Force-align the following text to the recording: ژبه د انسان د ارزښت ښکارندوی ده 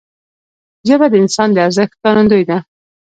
ژبه 0.87 1.07
د 1.09 1.13
انسان 1.23 1.49
د 1.53 1.57
ارزښت 1.67 1.93
ښکارندوی 1.97 2.43
ده 2.49 2.57